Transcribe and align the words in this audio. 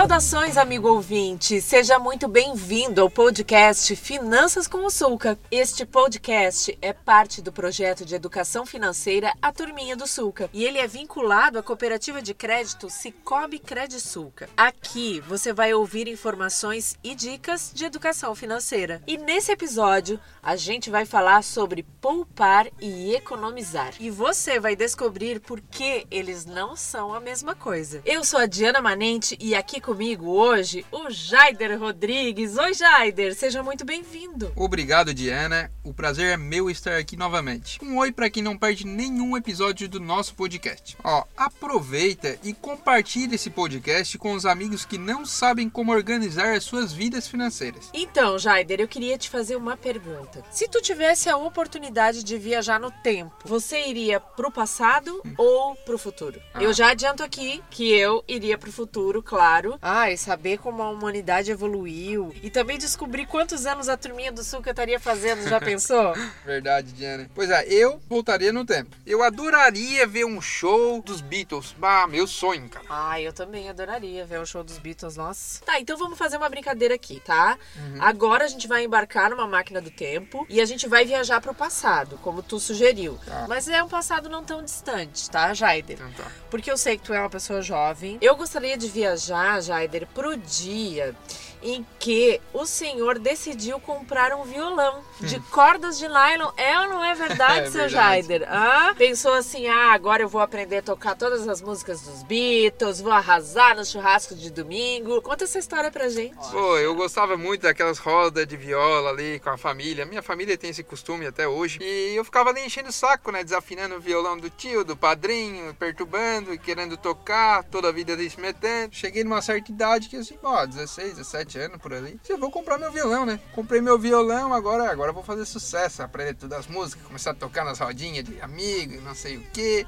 Saudações, 0.00 0.56
amigo 0.56 0.88
ouvinte! 0.88 1.60
Seja 1.60 1.98
muito 1.98 2.26
bem-vindo 2.26 3.02
ao 3.02 3.10
podcast 3.10 3.94
Finanças 3.94 4.66
com 4.66 4.86
o 4.86 4.90
Sulca. 4.90 5.38
Este 5.50 5.84
podcast 5.84 6.76
é 6.80 6.94
parte 6.94 7.42
do 7.42 7.52
projeto 7.52 8.02
de 8.02 8.14
educação 8.14 8.64
financeira 8.64 9.30
A 9.42 9.52
Turminha 9.52 9.94
do 9.94 10.06
Sulca 10.06 10.48
e 10.54 10.64
ele 10.64 10.78
é 10.78 10.86
vinculado 10.86 11.58
à 11.58 11.62
cooperativa 11.62 12.22
de 12.22 12.32
crédito 12.32 12.88
Cicobi 12.88 13.58
Credisulca. 13.58 14.48
Aqui 14.56 15.20
você 15.20 15.52
vai 15.52 15.74
ouvir 15.74 16.08
informações 16.08 16.96
e 17.04 17.14
dicas 17.14 17.70
de 17.74 17.84
educação 17.84 18.34
financeira. 18.34 19.02
E 19.06 19.18
nesse 19.18 19.52
episódio 19.52 20.18
a 20.42 20.56
gente 20.56 20.88
vai 20.88 21.04
falar 21.04 21.44
sobre 21.44 21.82
poupar 22.00 22.68
e 22.80 23.14
economizar. 23.14 23.92
E 24.00 24.08
você 24.08 24.58
vai 24.58 24.74
descobrir 24.74 25.40
por 25.40 25.60
que 25.60 26.06
eles 26.10 26.46
não 26.46 26.74
são 26.74 27.12
a 27.12 27.20
mesma 27.20 27.54
coisa. 27.54 28.00
Eu 28.06 28.24
sou 28.24 28.40
a 28.40 28.46
Diana 28.46 28.80
Manente 28.80 29.36
e 29.38 29.54
aqui 29.54 29.78
comigo 29.90 30.28
hoje 30.28 30.86
o 30.92 31.10
Jaider 31.10 31.76
Rodrigues. 31.76 32.56
Oi, 32.56 32.72
Jaider, 32.74 33.34
seja 33.34 33.60
muito 33.60 33.84
bem-vindo. 33.84 34.52
Obrigado, 34.54 35.12
Diana. 35.12 35.68
O 35.82 35.92
prazer 35.92 36.34
é 36.34 36.36
meu 36.36 36.70
estar 36.70 36.96
aqui 36.96 37.16
novamente. 37.16 37.80
Um 37.82 37.98
oi 37.98 38.12
para 38.12 38.30
quem 38.30 38.40
não 38.40 38.56
perde 38.56 38.86
nenhum 38.86 39.36
episódio 39.36 39.88
do 39.88 39.98
nosso 39.98 40.36
podcast. 40.36 40.96
Ó, 41.02 41.24
aproveita 41.36 42.38
e 42.44 42.52
compartilhe 42.52 43.34
esse 43.34 43.50
podcast 43.50 44.16
com 44.16 44.34
os 44.34 44.46
amigos 44.46 44.84
que 44.84 44.96
não 44.96 45.26
sabem 45.26 45.68
como 45.68 45.90
organizar 45.90 46.54
as 46.54 46.62
suas 46.62 46.92
vidas 46.92 47.26
financeiras. 47.26 47.90
Então, 47.92 48.38
Jaider, 48.38 48.80
eu 48.80 48.86
queria 48.86 49.18
te 49.18 49.28
fazer 49.28 49.56
uma 49.56 49.76
pergunta. 49.76 50.44
Se 50.52 50.68
tu 50.68 50.80
tivesse 50.80 51.28
a 51.28 51.36
oportunidade 51.36 52.22
de 52.22 52.38
viajar 52.38 52.78
no 52.78 52.92
tempo, 52.92 53.34
você 53.44 53.88
iria 53.88 54.20
pro 54.20 54.52
passado 54.52 55.20
hum. 55.26 55.34
ou 55.36 55.74
pro 55.74 55.98
futuro? 55.98 56.40
Ah. 56.54 56.62
Eu 56.62 56.72
já 56.72 56.92
adianto 56.92 57.24
aqui 57.24 57.60
que 57.70 57.90
eu 57.90 58.22
iria 58.28 58.56
pro 58.56 58.70
futuro, 58.70 59.20
claro, 59.20 59.69
ah, 59.80 60.10
e 60.10 60.16
saber 60.16 60.58
como 60.58 60.82
a 60.82 60.90
humanidade 60.90 61.50
evoluiu. 61.50 62.34
E 62.42 62.50
também 62.50 62.78
descobrir 62.78 63.26
quantos 63.26 63.66
anos 63.66 63.88
a 63.88 63.96
turminha 63.96 64.32
do 64.32 64.42
Sul 64.42 64.62
que 64.62 64.68
eu 64.68 64.72
estaria 64.72 65.00
fazendo, 65.00 65.48
já 65.48 65.60
pensou? 65.60 66.14
Verdade, 66.44 66.92
Diana. 66.92 67.30
Pois 67.34 67.50
é, 67.50 67.66
eu 67.68 68.00
voltaria 68.08 68.52
no 68.52 68.64
tempo. 68.64 68.96
Eu 69.06 69.22
adoraria 69.22 70.06
ver 70.06 70.24
um 70.24 70.40
show 70.40 71.02
dos 71.02 71.20
Beatles. 71.20 71.74
Ah, 71.80 72.06
meu 72.06 72.26
sonho, 72.26 72.68
cara. 72.68 72.86
Ah, 72.88 73.20
eu 73.20 73.32
também 73.32 73.68
adoraria 73.68 74.24
ver 74.24 74.40
um 74.40 74.46
show 74.46 74.62
dos 74.62 74.78
Beatles, 74.78 75.16
nossa. 75.16 75.64
Tá, 75.64 75.80
então 75.80 75.96
vamos 75.96 76.18
fazer 76.18 76.36
uma 76.36 76.48
brincadeira 76.48 76.94
aqui, 76.94 77.20
tá? 77.20 77.58
Uhum. 77.76 78.02
Agora 78.02 78.44
a 78.44 78.48
gente 78.48 78.66
vai 78.68 78.84
embarcar 78.84 79.30
numa 79.30 79.46
máquina 79.46 79.80
do 79.80 79.90
tempo 79.90 80.46
e 80.48 80.60
a 80.60 80.64
gente 80.64 80.88
vai 80.88 81.04
viajar 81.04 81.40
pro 81.40 81.54
passado, 81.54 82.18
como 82.22 82.42
tu 82.42 82.58
sugeriu. 82.58 83.18
Tá. 83.24 83.46
Mas 83.48 83.68
é 83.68 83.82
um 83.82 83.88
passado 83.88 84.28
não 84.28 84.44
tão 84.44 84.62
distante, 84.62 85.28
tá, 85.30 85.52
Jaider? 85.54 85.96
Então 85.96 86.12
tá. 86.12 86.30
Porque 86.50 86.70
eu 86.70 86.76
sei 86.76 86.96
que 86.96 87.04
tu 87.04 87.12
é 87.12 87.20
uma 87.20 87.30
pessoa 87.30 87.62
jovem. 87.62 88.18
Eu 88.20 88.36
gostaria 88.36 88.76
de 88.76 88.88
viajar, 88.88 89.59
Jaider, 89.60 90.06
pro 90.14 90.36
dia 90.36 91.14
em 91.62 91.84
que 91.98 92.40
o 92.52 92.64
senhor 92.64 93.18
decidiu 93.18 93.78
comprar 93.80 94.32
um 94.34 94.44
violão 94.44 95.02
de 95.20 95.36
hum. 95.36 95.42
cordas 95.50 95.98
de 95.98 96.08
nylon. 96.08 96.50
É 96.56 96.78
ou 96.80 96.88
não 96.88 97.04
é 97.04 97.14
verdade, 97.14 97.60
é 97.68 97.70
seu 97.70 97.82
verdade. 97.82 97.90
Jaider? 97.90 98.48
Ah, 98.48 98.94
pensou 98.96 99.34
assim: 99.34 99.66
ah, 99.68 99.92
agora 99.92 100.22
eu 100.22 100.28
vou 100.28 100.40
aprender 100.40 100.78
a 100.78 100.82
tocar 100.82 101.16
todas 101.16 101.46
as 101.46 101.60
músicas 101.60 102.00
dos 102.00 102.22
Beatles, 102.22 103.00
vou 103.00 103.12
arrasar 103.12 103.76
no 103.76 103.84
churrasco 103.84 104.34
de 104.34 104.50
domingo. 104.50 105.20
Conta 105.22 105.44
essa 105.44 105.58
história 105.58 105.90
pra 105.90 106.08
gente. 106.08 106.36
Pô, 106.50 106.78
eu 106.78 106.94
gostava 106.94 107.36
muito 107.36 107.62
daquelas 107.62 107.98
rodas 107.98 108.46
de 108.46 108.56
viola 108.56 109.10
ali 109.10 109.38
com 109.40 109.50
a 109.50 109.58
família. 109.58 110.06
Minha 110.06 110.22
família 110.22 110.56
tem 110.56 110.70
esse 110.70 110.82
costume 110.82 111.26
até 111.26 111.46
hoje. 111.46 111.78
E 111.82 112.14
eu 112.16 112.24
ficava 112.24 112.50
ali 112.50 112.64
enchendo 112.64 112.88
o 112.88 112.92
saco, 112.92 113.30
né? 113.30 113.44
Desafinando 113.44 113.96
o 113.96 114.00
violão 114.00 114.38
do 114.38 114.48
tio, 114.48 114.84
do 114.84 114.96
padrinho, 114.96 115.74
perturbando 115.74 116.54
e 116.54 116.58
querendo 116.58 116.96
tocar, 116.96 117.64
toda 117.64 117.88
a 117.88 117.92
vida 117.92 118.12
ali 118.12 118.30
se 118.30 118.40
metendo. 118.40 118.94
Cheguei 118.94 119.24
numa 119.24 119.42
certa 119.50 119.70
idade 119.72 120.08
que 120.08 120.16
assim, 120.16 120.38
ó, 120.42 120.64
16, 120.64 121.16
17 121.16 121.40
17 121.40 121.58
anos 121.58 121.78
por 121.78 121.92
ali. 121.92 122.20
Eu 122.28 122.38
vou 122.38 122.50
comprar 122.50 122.78
meu 122.78 122.92
violão, 122.92 123.26
né? 123.26 123.40
Comprei 123.52 123.80
meu 123.80 123.98
violão, 123.98 124.52
agora, 124.52 124.90
agora 124.90 125.12
vou 125.12 125.22
fazer 125.22 125.44
sucesso, 125.44 126.02
aprender 126.02 126.34
todas 126.34 126.60
as 126.60 126.66
músicas, 126.66 127.04
começar 127.04 127.32
a 127.32 127.34
tocar 127.34 127.64
nas 127.64 127.78
rodinhas 127.78 128.24
de 128.24 128.40
amigo, 128.40 129.00
não 129.02 129.14
sei 129.14 129.36
o 129.38 129.40
que. 129.50 129.86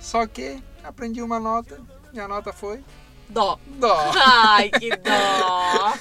Só 0.00 0.26
que 0.26 0.62
aprendi 0.82 1.22
uma 1.22 1.38
nota 1.38 1.80
e 2.12 2.20
a 2.20 2.26
nota 2.26 2.52
foi 2.52 2.82
Dó. 3.28 3.58
Dó. 3.66 4.12
Ai, 4.24 4.70
que 4.70 4.88
dó. 4.96 5.92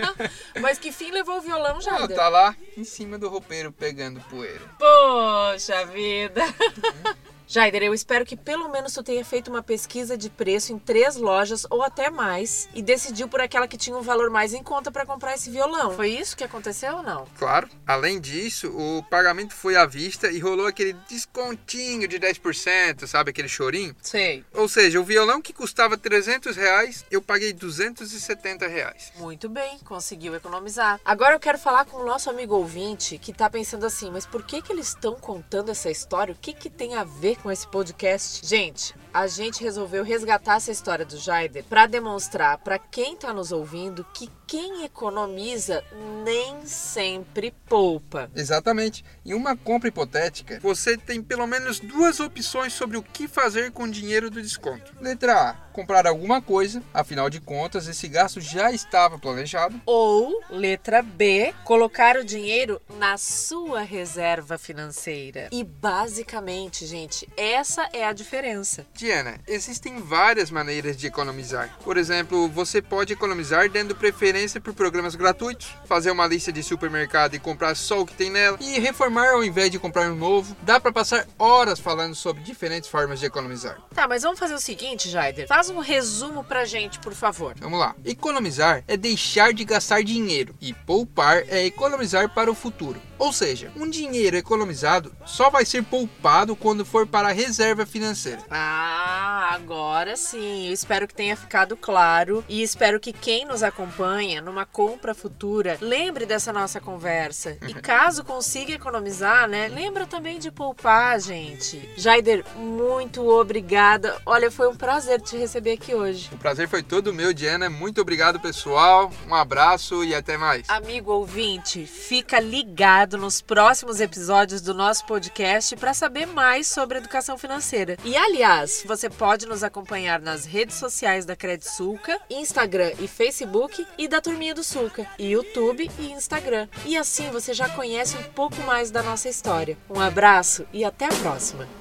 Mas 0.62 0.78
que 0.78 0.90
fim 0.90 1.10
levou 1.10 1.36
o 1.36 1.42
violão 1.42 1.78
já? 1.78 1.94
Ah, 1.94 2.08
tá 2.08 2.28
lá 2.30 2.56
em 2.74 2.84
cima 2.84 3.18
do 3.18 3.28
roupeiro 3.28 3.70
pegando 3.70 4.18
poeira. 4.30 4.62
Poxa 4.78 5.84
vida. 5.84 6.42
Uhum. 6.42 7.14
Jaider, 7.52 7.82
eu 7.82 7.92
espero 7.92 8.24
que 8.24 8.36
pelo 8.36 8.68
menos 8.68 8.92
tu 8.92 9.02
tenha 9.02 9.24
feito 9.24 9.50
uma 9.50 9.60
pesquisa 9.60 10.16
de 10.16 10.30
preço 10.30 10.72
em 10.72 10.78
três 10.78 11.16
lojas 11.16 11.66
ou 11.68 11.82
até 11.82 12.08
mais 12.08 12.68
e 12.72 12.80
decidiu 12.80 13.26
por 13.26 13.40
aquela 13.40 13.66
que 13.66 13.76
tinha 13.76 13.96
um 13.96 14.02
valor 14.02 14.30
mais 14.30 14.54
em 14.54 14.62
conta 14.62 14.92
para 14.92 15.04
comprar 15.04 15.34
esse 15.34 15.50
violão. 15.50 15.90
Foi 15.96 16.10
isso 16.10 16.36
que 16.36 16.44
aconteceu 16.44 16.98
ou 16.98 17.02
não? 17.02 17.26
Claro. 17.36 17.68
Além 17.84 18.20
disso, 18.20 18.68
o 18.68 19.02
pagamento 19.02 19.52
foi 19.52 19.74
à 19.74 19.84
vista 19.84 20.30
e 20.30 20.38
rolou 20.38 20.64
aquele 20.64 20.92
descontinho 21.08 22.06
de 22.06 22.20
10%, 22.20 23.08
sabe 23.08 23.30
aquele 23.30 23.48
chorinho? 23.48 23.96
Sei. 24.00 24.44
Ou 24.54 24.68
seja, 24.68 25.00
o 25.00 25.04
violão 25.04 25.42
que 25.42 25.52
custava 25.52 25.98
300 25.98 26.54
reais, 26.54 27.04
eu 27.10 27.20
paguei 27.20 27.52
270 27.52 28.68
reais. 28.68 29.12
Muito 29.16 29.48
bem, 29.48 29.80
conseguiu 29.80 30.36
economizar. 30.36 31.00
Agora 31.04 31.34
eu 31.34 31.40
quero 31.40 31.58
falar 31.58 31.84
com 31.84 31.96
o 31.96 32.06
nosso 32.06 32.30
amigo 32.30 32.54
ouvinte 32.54 33.18
que 33.18 33.32
tá 33.32 33.50
pensando 33.50 33.84
assim, 33.84 34.08
mas 34.08 34.24
por 34.24 34.44
que 34.44 34.62
que 34.62 34.72
eles 34.72 34.86
estão 34.86 35.16
contando 35.16 35.72
essa 35.72 35.90
história? 35.90 36.32
O 36.32 36.38
que 36.38 36.52
que 36.52 36.70
tem 36.70 36.94
a 36.94 37.02
ver 37.02 37.39
com 37.40 37.50
esse 37.50 37.66
podcast. 37.66 38.46
Gente, 38.46 38.94
a 39.12 39.26
gente 39.26 39.62
resolveu 39.62 40.04
resgatar 40.04 40.56
essa 40.56 40.70
história 40.70 41.04
do 41.04 41.16
Jaider 41.16 41.64
para 41.64 41.86
demonstrar 41.86 42.58
para 42.58 42.78
quem 42.78 43.14
está 43.14 43.32
nos 43.32 43.50
ouvindo 43.50 44.06
que 44.14 44.30
quem 44.46 44.84
economiza 44.84 45.84
nem 46.24 46.66
sempre 46.66 47.54
poupa. 47.68 48.28
Exatamente. 48.34 49.04
Em 49.24 49.32
uma 49.32 49.56
compra 49.56 49.88
hipotética, 49.88 50.58
você 50.60 50.96
tem 50.96 51.22
pelo 51.22 51.46
menos 51.46 51.78
duas 51.78 52.18
opções 52.18 52.72
sobre 52.72 52.96
o 52.96 53.02
que 53.02 53.28
fazer 53.28 53.70
com 53.70 53.84
o 53.84 53.90
dinheiro 53.90 54.28
do 54.28 54.42
desconto. 54.42 54.92
Letra 55.00 55.50
A: 55.50 55.54
comprar 55.72 56.04
alguma 56.04 56.42
coisa, 56.42 56.82
afinal 56.92 57.30
de 57.30 57.40
contas, 57.40 57.86
esse 57.86 58.08
gasto 58.08 58.40
já 58.40 58.72
estava 58.72 59.20
planejado. 59.20 59.80
Ou 59.86 60.42
letra 60.50 61.00
B: 61.00 61.54
colocar 61.64 62.16
o 62.16 62.24
dinheiro 62.24 62.82
na 62.98 63.16
sua 63.16 63.82
reserva 63.82 64.58
financeira. 64.58 65.48
E 65.52 65.62
basicamente, 65.62 66.86
gente, 66.86 67.28
essa 67.36 67.88
é 67.92 68.04
a 68.04 68.12
diferença. 68.12 68.86
Diana, 68.94 69.40
existem 69.46 70.00
várias 70.00 70.50
maneiras 70.50 70.96
de 70.96 71.06
economizar. 71.06 71.76
Por 71.84 71.96
exemplo, 71.96 72.48
você 72.48 72.82
pode 72.82 73.12
economizar 73.12 73.68
dando 73.70 73.94
preferência 73.94 74.60
por 74.60 74.74
programas 74.74 75.14
gratuitos, 75.14 75.68
fazer 75.86 76.10
uma 76.10 76.26
lista 76.26 76.52
de 76.52 76.62
supermercado 76.62 77.34
e 77.34 77.38
comprar 77.38 77.74
só 77.74 78.00
o 78.00 78.06
que 78.06 78.14
tem 78.14 78.30
nela, 78.30 78.58
e 78.60 78.78
reformar 78.78 79.30
ao 79.30 79.44
invés 79.44 79.70
de 79.70 79.78
comprar 79.78 80.10
um 80.10 80.16
novo. 80.16 80.56
Dá 80.62 80.80
para 80.80 80.92
passar 80.92 81.26
horas 81.38 81.78
falando 81.78 82.14
sobre 82.14 82.42
diferentes 82.42 82.88
formas 82.88 83.20
de 83.20 83.26
economizar. 83.26 83.78
Tá, 83.94 84.06
mas 84.08 84.22
vamos 84.22 84.38
fazer 84.38 84.54
o 84.54 84.60
seguinte, 84.60 85.08
Jaider. 85.08 85.46
Faz 85.46 85.70
um 85.70 85.78
resumo 85.78 86.44
pra 86.44 86.64
gente, 86.64 86.98
por 87.00 87.14
favor. 87.14 87.54
Vamos 87.60 87.78
lá. 87.78 87.94
Economizar 88.04 88.84
é 88.86 88.96
deixar 88.96 89.52
de 89.52 89.64
gastar 89.64 90.02
dinheiro 90.02 90.54
e 90.60 90.72
poupar 90.72 91.44
é 91.48 91.64
economizar 91.64 92.28
para 92.34 92.50
o 92.50 92.54
futuro. 92.54 93.00
Ou 93.18 93.32
seja, 93.32 93.70
um 93.76 93.88
dinheiro 93.88 94.36
economizado 94.36 95.14
só 95.26 95.50
vai 95.50 95.66
ser 95.66 95.84
poupado 95.84 96.56
quando 96.56 96.86
for 96.86 97.06
para 97.06 97.19
a 97.28 97.32
reserva 97.32 97.86
financeira. 97.86 98.40
Ah, 98.50 99.50
agora 99.52 100.16
sim. 100.16 100.68
Eu 100.68 100.72
espero 100.72 101.06
que 101.06 101.14
tenha 101.14 101.36
ficado 101.36 101.76
claro 101.76 102.44
e 102.48 102.62
espero 102.62 102.98
que 102.98 103.12
quem 103.12 103.44
nos 103.44 103.62
acompanha 103.62 104.40
numa 104.40 104.64
compra 104.64 105.14
futura 105.14 105.78
lembre 105.80 106.26
dessa 106.26 106.52
nossa 106.52 106.80
conversa. 106.80 107.56
E 107.68 107.72
uhum. 107.72 107.80
caso 107.80 108.24
consiga 108.24 108.72
economizar, 108.72 109.48
né, 109.48 109.68
lembra 109.68 110.06
também 110.06 110.38
de 110.38 110.50
poupar, 110.50 111.20
gente. 111.20 111.88
Jaider, 111.96 112.44
muito 112.56 113.28
obrigada. 113.28 114.16
Olha, 114.24 114.50
foi 114.50 114.68
um 114.68 114.76
prazer 114.76 115.20
te 115.20 115.36
receber 115.36 115.72
aqui 115.72 115.94
hoje. 115.94 116.30
O 116.32 116.38
prazer 116.38 116.68
foi 116.68 116.82
todo 116.82 117.12
meu, 117.12 117.32
Diana. 117.32 117.68
Muito 117.68 118.00
obrigado, 118.00 118.40
pessoal. 118.40 119.10
Um 119.28 119.34
abraço 119.34 120.04
e 120.04 120.14
até 120.14 120.36
mais. 120.36 120.68
Amigo 120.68 121.12
ouvinte, 121.12 121.86
fica 121.86 122.40
ligado 122.40 123.18
nos 123.18 123.40
próximos 123.40 124.00
episódios 124.00 124.60
do 124.60 124.74
nosso 124.74 125.04
podcast 125.06 125.76
para 125.76 125.94
saber 125.94 126.26
mais 126.26 126.66
sobre 126.66 126.99
educação 127.00 127.36
financeira. 127.36 127.96
E 128.04 128.16
aliás, 128.16 128.84
você 128.86 129.10
pode 129.10 129.46
nos 129.46 129.64
acompanhar 129.64 130.20
nas 130.20 130.44
redes 130.44 130.76
sociais 130.76 131.24
da 131.24 131.34
Credit 131.34 131.68
Sulca, 131.68 132.20
Instagram 132.30 132.92
e 133.00 133.08
Facebook 133.08 133.86
e 133.98 134.06
da 134.06 134.20
Turminha 134.20 134.54
do 134.54 134.62
Sulca, 134.62 135.06
YouTube 135.18 135.90
e 135.98 136.12
Instagram. 136.12 136.68
E 136.86 136.96
assim 136.96 137.30
você 137.30 137.52
já 137.52 137.68
conhece 137.68 138.16
um 138.16 138.24
pouco 138.32 138.56
mais 138.62 138.90
da 138.90 139.02
nossa 139.02 139.28
história. 139.28 139.76
Um 139.88 140.00
abraço 140.00 140.66
e 140.72 140.84
até 140.84 141.06
a 141.06 141.12
próxima. 141.20 141.79